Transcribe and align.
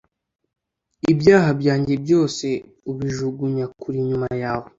ibyaha 1.11 1.49
byanjye 1.59 1.93
byose 2.03 2.47
ubijugunya 2.91 3.65
kure 3.79 3.97
inyuma 4.03 4.27
yawe. 4.43 4.67